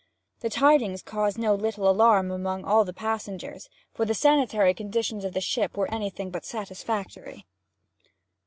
[0.39, 5.33] The tidings caused no little alarm among all the passengers, for the sanitary conditions of
[5.33, 7.45] the ship were anything but satisfactory.